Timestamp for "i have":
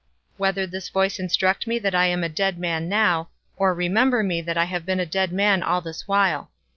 4.57-4.83